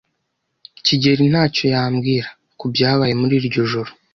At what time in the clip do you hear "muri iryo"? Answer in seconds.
3.21-3.61